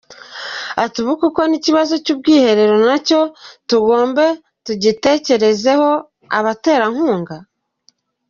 [0.83, 3.21] Ati “Ubu koko n’ikibazo cy’ubwiherero na cyo
[3.69, 4.25] tugombe
[4.65, 5.89] kugitegerezaho
[6.37, 7.35] abaterankunga?